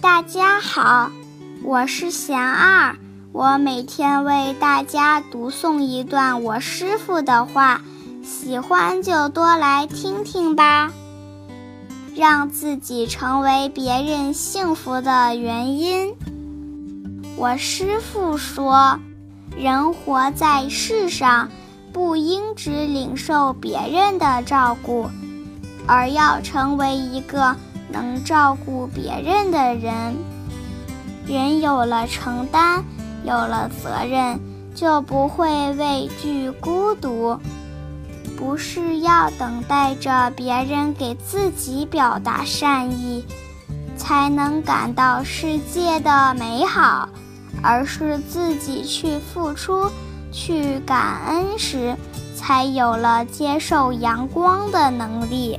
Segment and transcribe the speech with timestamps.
[0.00, 1.10] 大家好，
[1.64, 2.94] 我是贤二，
[3.32, 7.80] 我每天为大家读诵一段我师傅的话，
[8.22, 10.92] 喜欢就多来听听吧。
[12.14, 16.14] 让自己成为别人幸福的原因。
[17.36, 19.00] 我师父说，
[19.56, 21.50] 人活在世上，
[21.92, 25.08] 不应只领受别人的照顾，
[25.88, 27.56] 而要成为一个
[27.90, 30.16] 能照顾别人的人。
[31.26, 32.82] 人有了承担，
[33.24, 34.40] 有了责任，
[34.74, 37.38] 就不会畏惧孤独。
[38.36, 43.24] 不是要等待着别人给自己表达善意，
[43.96, 47.08] 才能感到世界的美好，
[47.62, 49.90] 而是自己去付出、
[50.30, 51.96] 去感恩时，
[52.36, 55.58] 才有了接受阳光的能力。